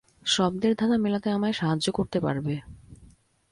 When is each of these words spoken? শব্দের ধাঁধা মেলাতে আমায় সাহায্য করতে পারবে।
শব্দের 0.25 0.73
ধাঁধা 0.75 0.97
মেলাতে 0.97 1.27
আমায় 1.29 1.53
সাহায্য 1.53 1.87
করতে 1.91 2.17
পারবে। 2.19 2.53